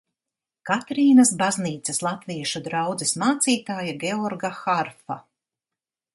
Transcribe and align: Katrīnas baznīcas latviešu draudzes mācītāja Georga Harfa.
Katrīnas 0.69 1.31
baznīcas 1.41 2.01
latviešu 2.07 2.63
draudzes 2.69 3.15
mācītāja 3.25 3.95
Georga 4.07 4.53
Harfa. 4.63 5.21